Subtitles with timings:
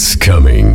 [0.00, 0.68] It's coming.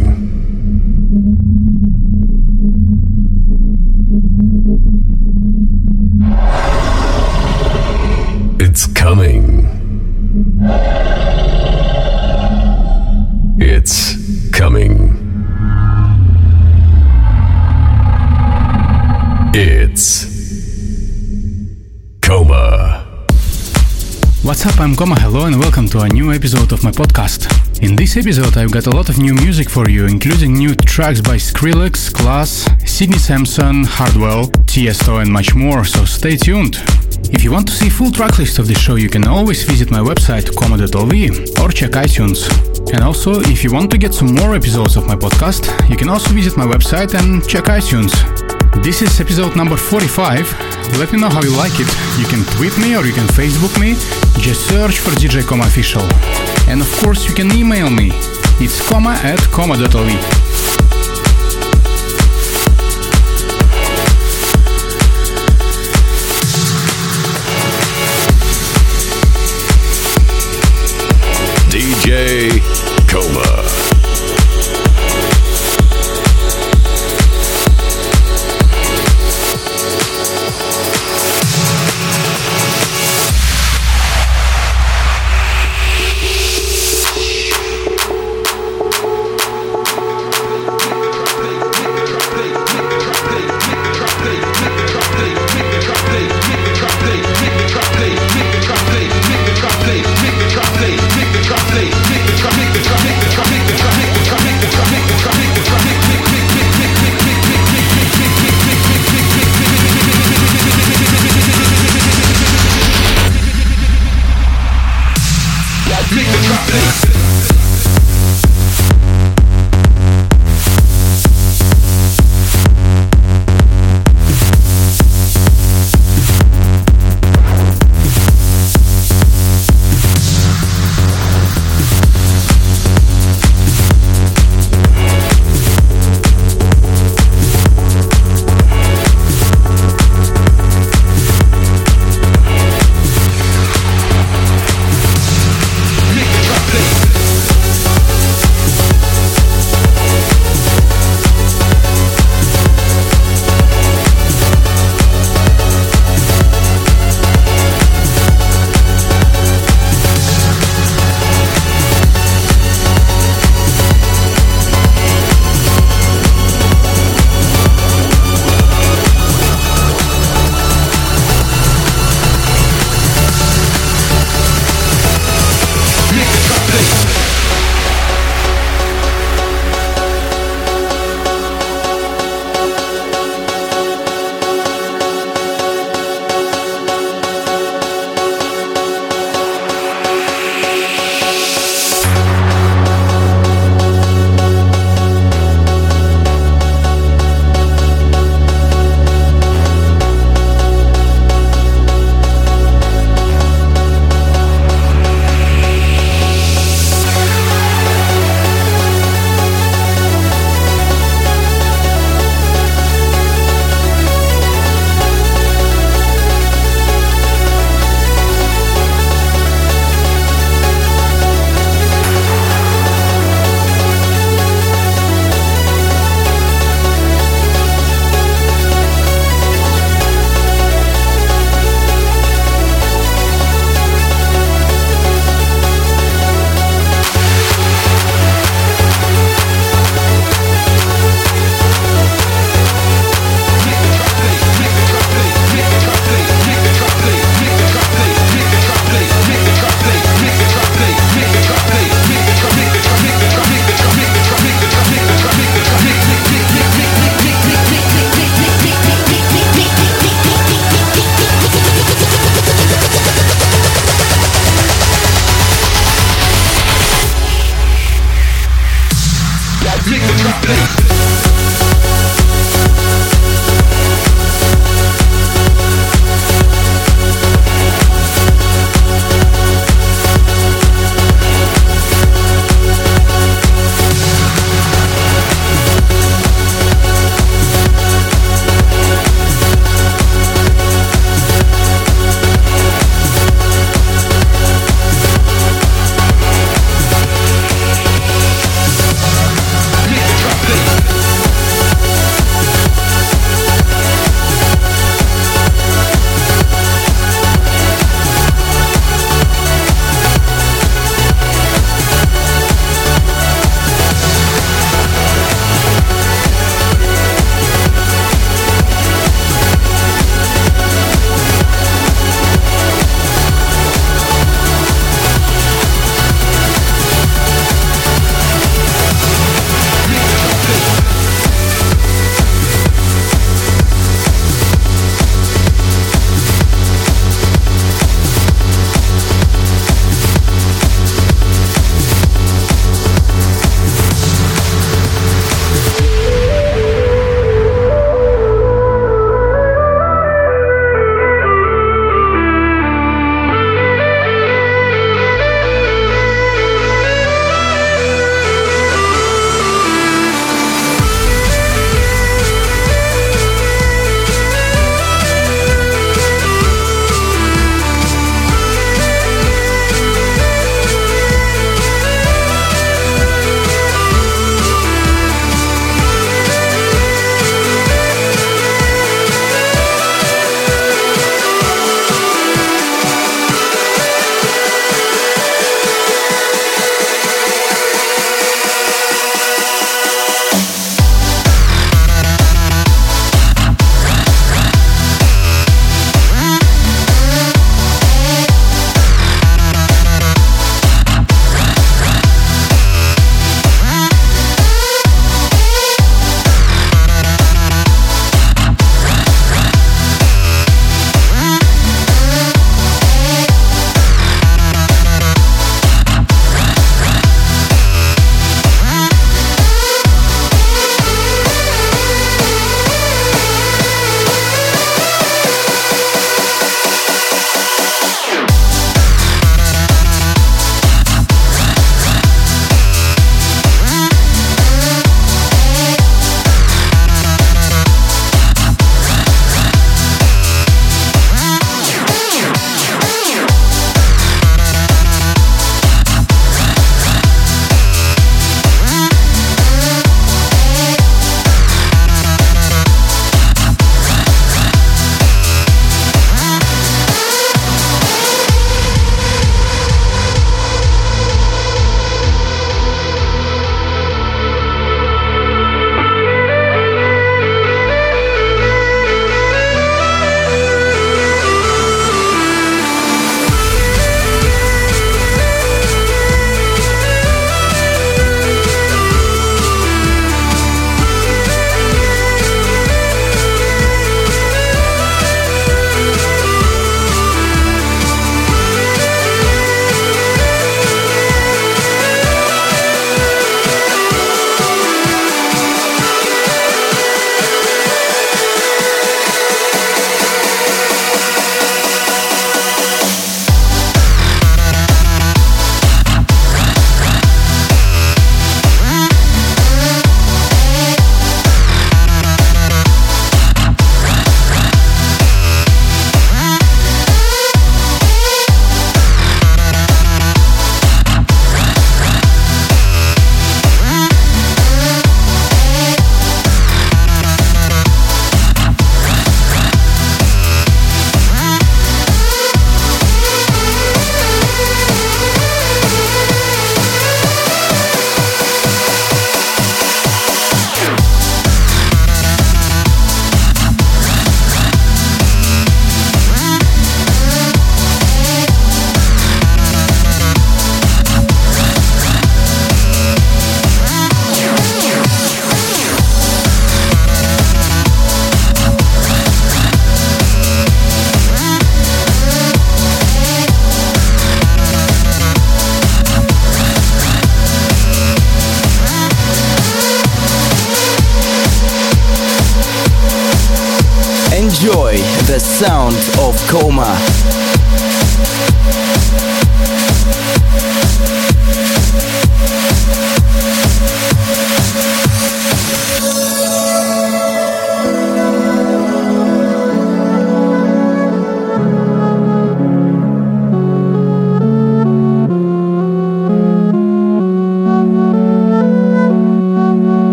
[8.60, 9.66] It's coming.
[13.60, 14.92] It's coming.
[19.54, 20.26] It's
[22.22, 23.26] Coma.
[24.42, 25.18] What's up, I'm Coma.
[25.18, 27.63] Hello and welcome to a new episode of my podcast.
[27.84, 31.20] In this episode, I've got a lot of new music for you, including new tracks
[31.20, 36.78] by Skrillex, Klaas, Sidney Samson, Hardwell, Tiesto, and much more, so stay tuned.
[37.34, 40.00] If you want to see full tracklist of the show, you can always visit my
[40.00, 42.48] website coma.lv or check iTunes.
[42.94, 46.08] And also, if you want to get some more episodes of my podcast, you can
[46.08, 48.53] also visit my website and check iTunes.
[48.82, 50.98] This is episode number 45.
[50.98, 51.88] Let me know how you like it.
[52.20, 53.94] You can tweet me or you can Facebook me.
[54.42, 56.02] Just search for DJ Coma Official.
[56.68, 58.12] And of course, you can email me.
[58.60, 60.10] It's coma at coma.lv.
[71.70, 72.73] DJ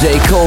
[0.00, 0.37] DJ Coma.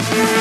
[0.00, 0.39] Get low.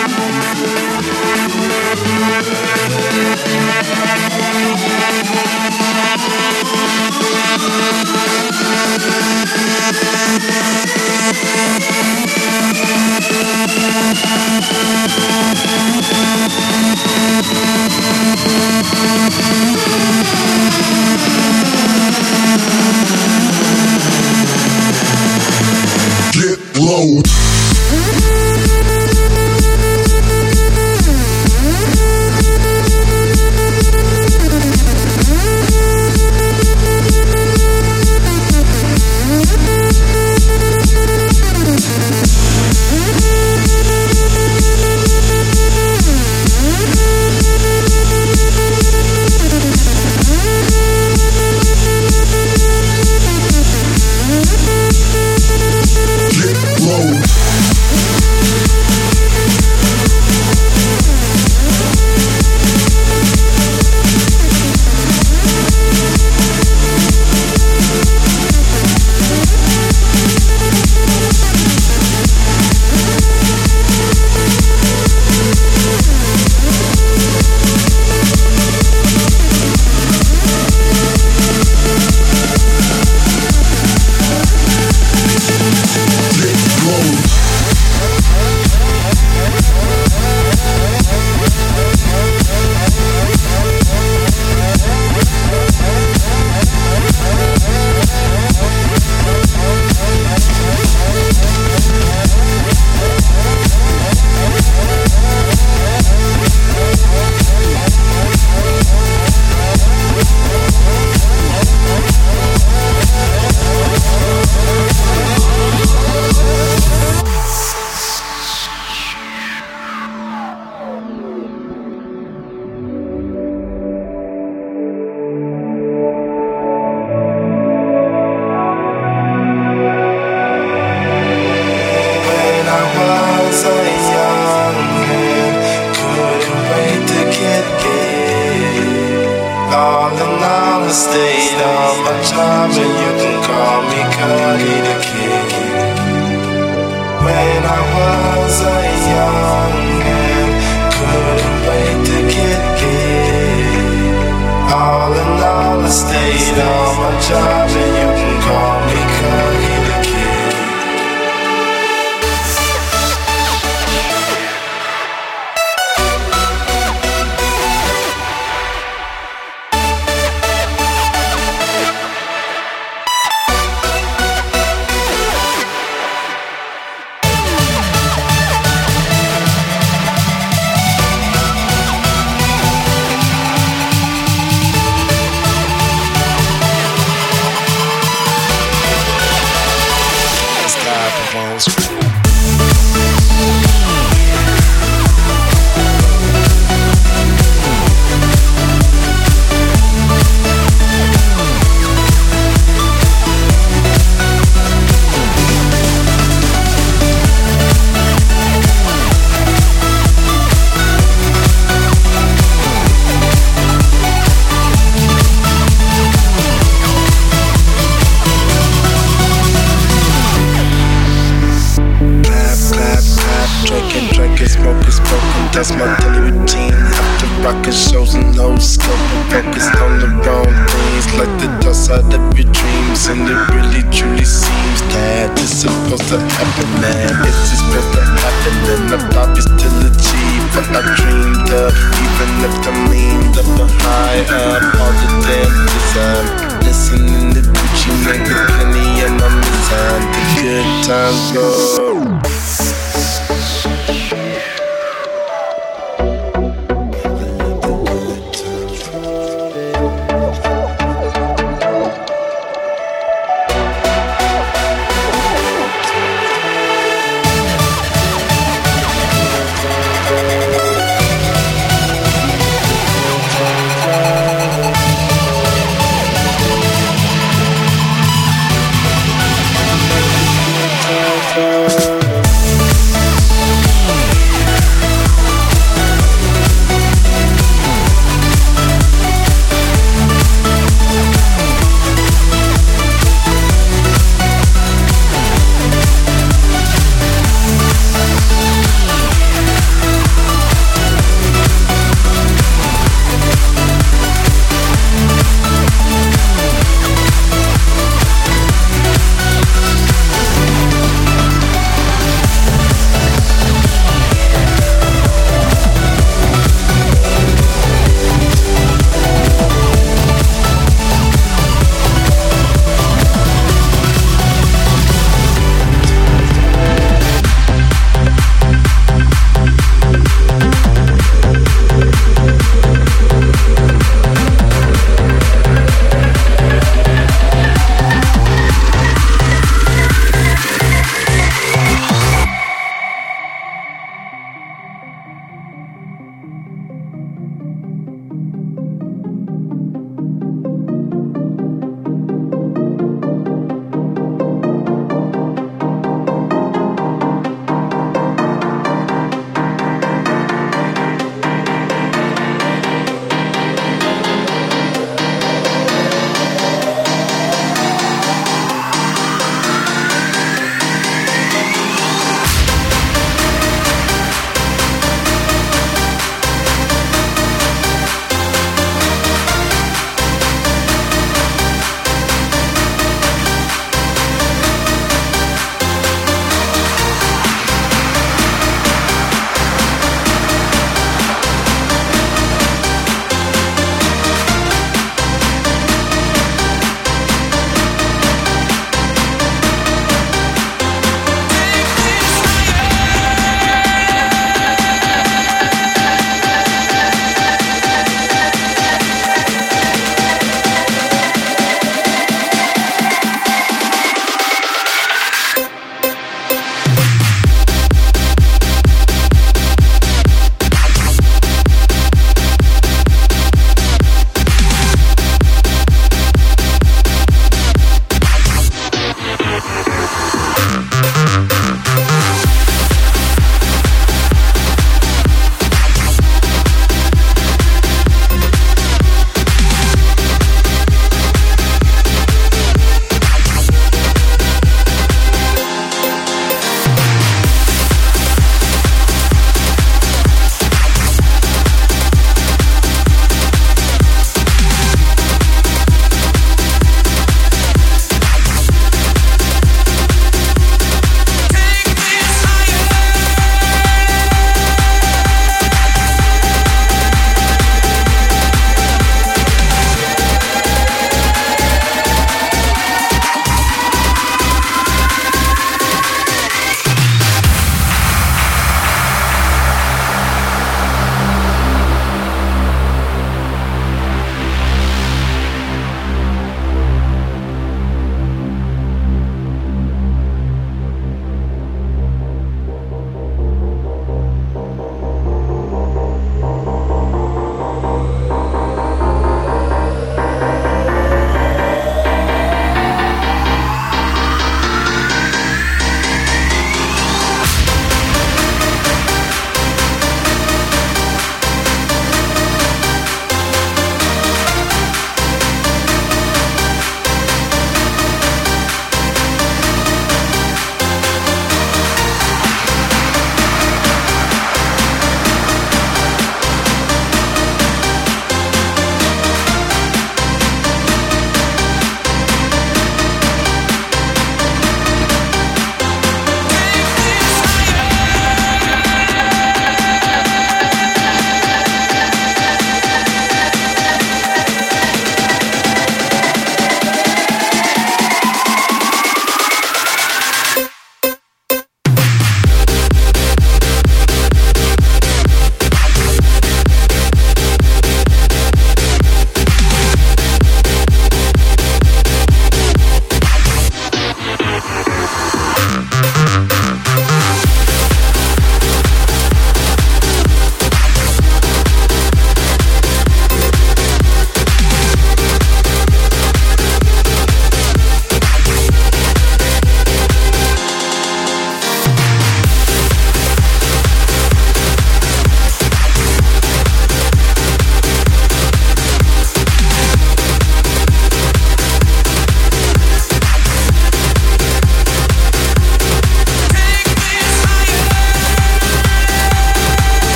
[155.89, 157.78] Stayed on my job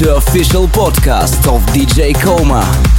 [0.00, 2.89] to official podcast of DJ Coma.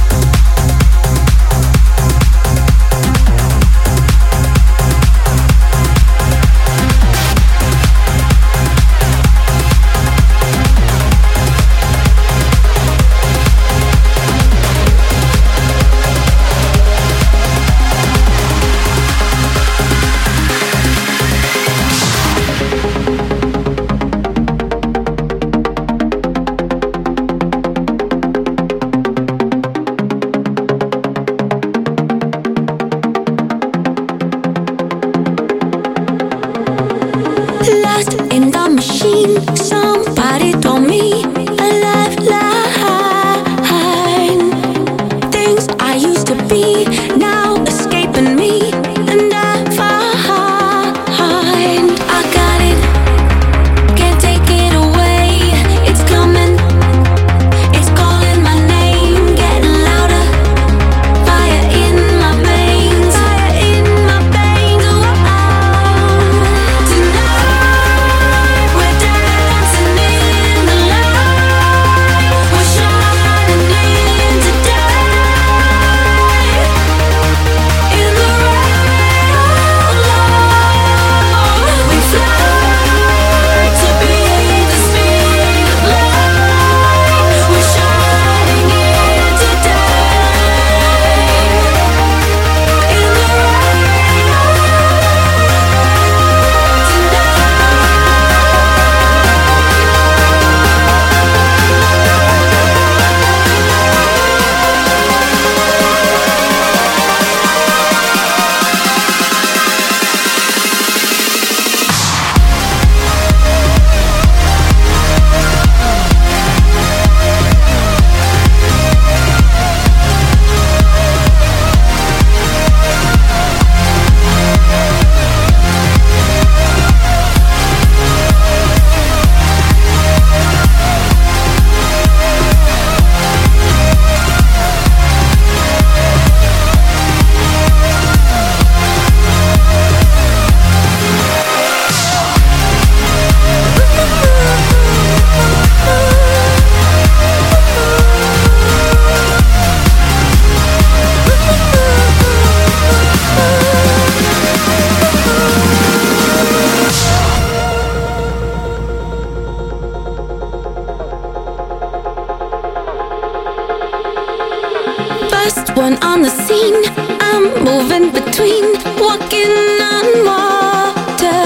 [166.12, 166.76] on the scene.
[167.20, 168.64] I'm moving between
[169.00, 169.54] walking
[169.92, 171.42] on water.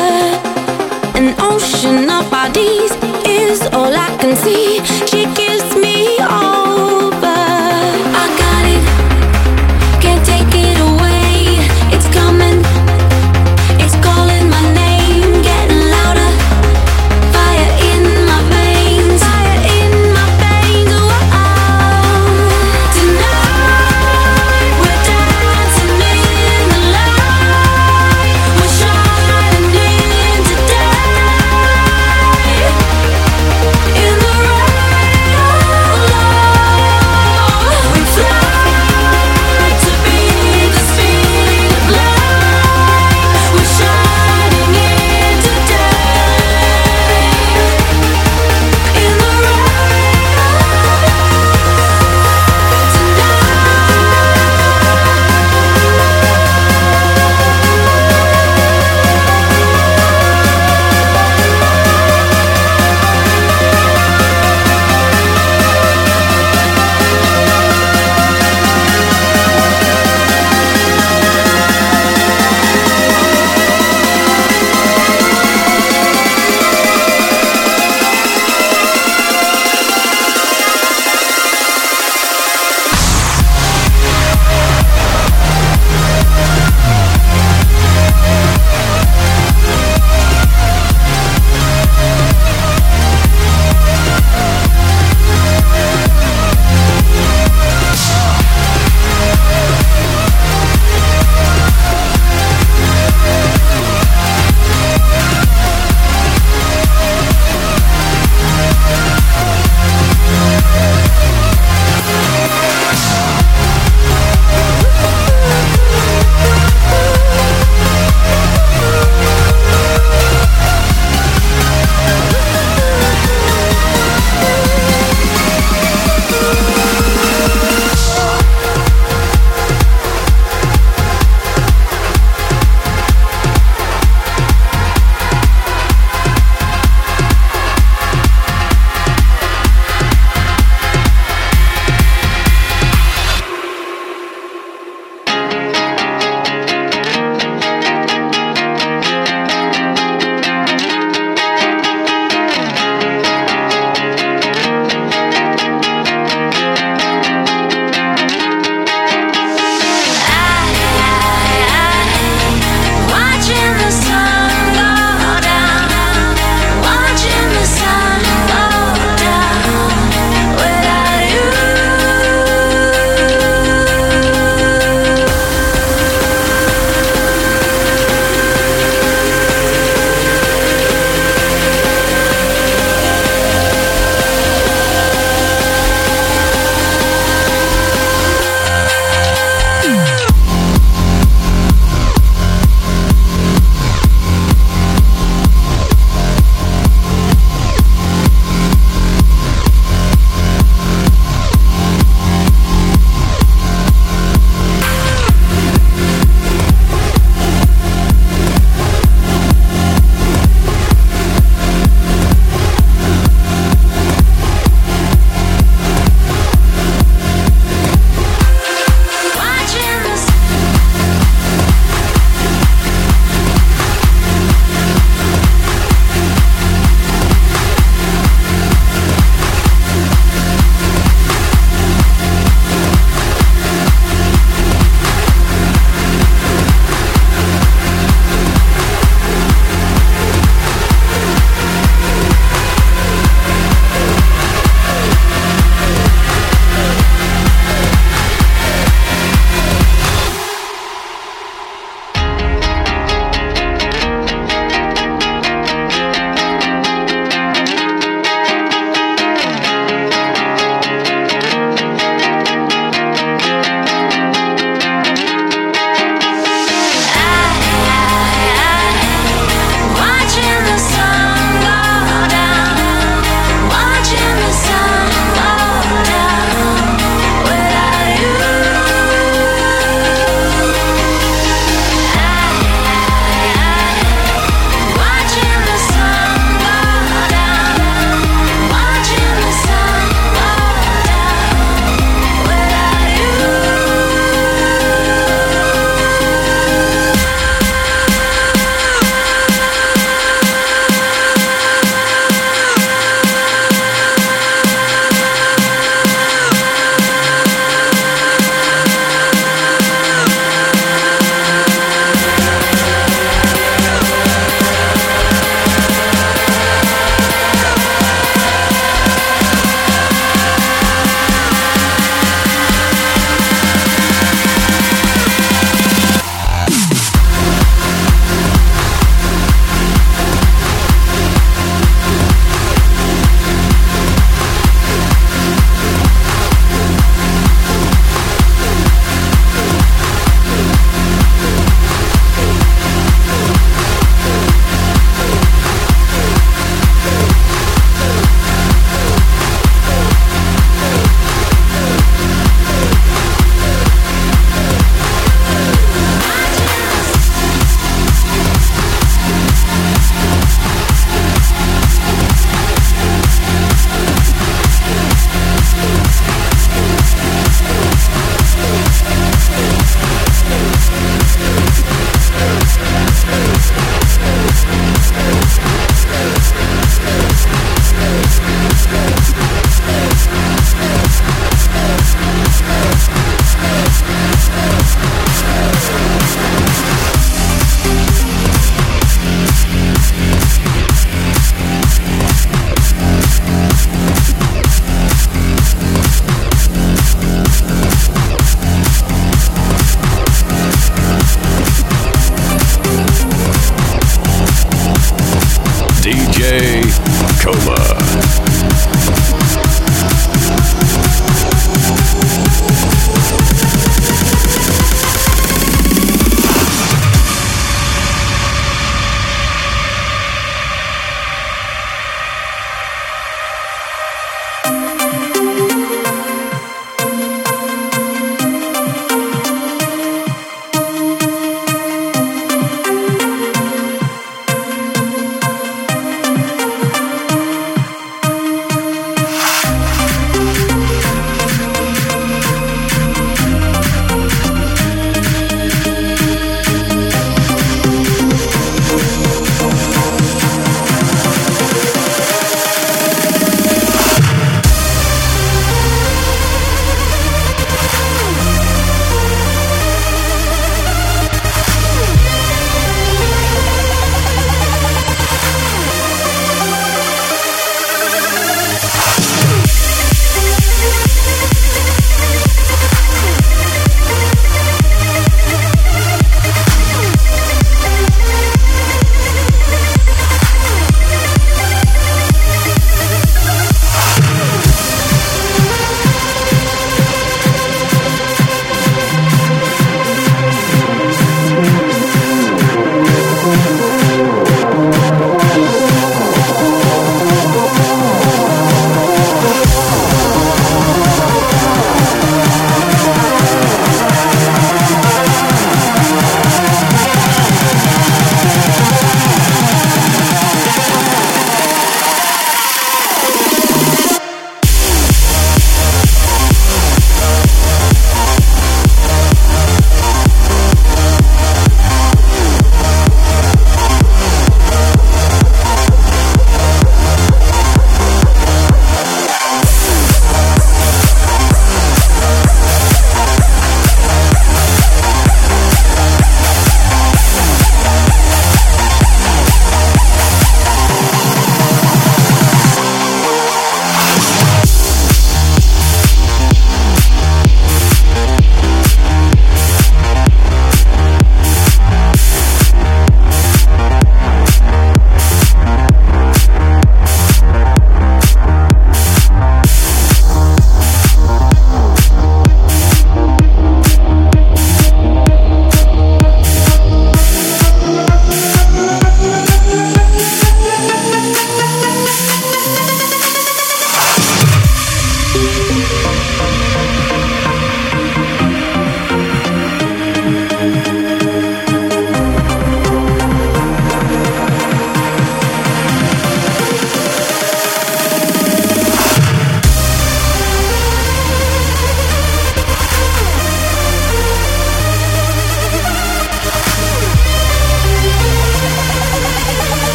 [1.18, 2.92] An ocean of bodies
[3.24, 5.15] is all I can see.